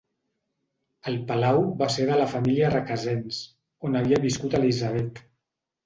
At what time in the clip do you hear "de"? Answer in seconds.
2.11-2.17